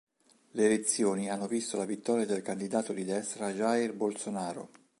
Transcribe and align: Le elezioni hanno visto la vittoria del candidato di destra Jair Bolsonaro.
Le 0.53 0.65
elezioni 0.65 1.29
hanno 1.29 1.45
visto 1.47 1.77
la 1.77 1.85
vittoria 1.85 2.25
del 2.25 2.41
candidato 2.41 2.91
di 2.91 3.05
destra 3.05 3.51
Jair 3.53 3.93
Bolsonaro. 3.93 4.69